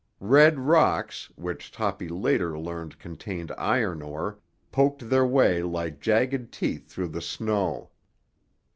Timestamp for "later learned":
2.09-2.97